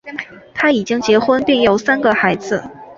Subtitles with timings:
[0.55, 2.63] 他已经结婚并有三个孩子。